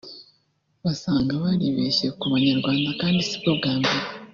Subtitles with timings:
[0.83, 3.99] Basanga baribeshye ku banyarwanda kandi sibwo bwa mbere